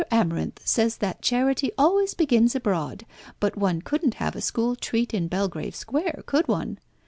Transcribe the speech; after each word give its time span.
Amarinth 0.09 0.57
says 0.67 0.97
that 0.97 1.21
charity 1.21 1.71
always 1.77 2.15
begins 2.15 2.55
abroad, 2.55 3.05
but 3.39 3.55
one 3.55 3.83
couldn't 3.83 4.15
have 4.15 4.35
a 4.35 4.41
school 4.41 4.75
treat 4.75 5.13
in 5.13 5.27
Belgrave 5.27 5.75
Square, 5.75 6.23
could 6.25 6.47
one? 6.47 6.79